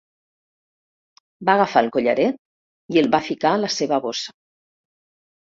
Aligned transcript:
Va 1.49 1.53
agafar 1.55 1.83
el 1.85 1.89
collaret 1.97 2.41
i 2.97 3.01
el 3.03 3.11
va 3.17 3.21
ficar 3.29 3.53
a 3.53 3.61
la 3.67 3.71
seva 3.77 4.01
bossa. 4.09 4.37